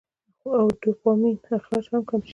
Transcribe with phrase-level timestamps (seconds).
[0.59, 2.29] او ډوپامين اخراج هم کم شي-